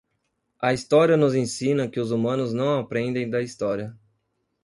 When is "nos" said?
1.15-1.35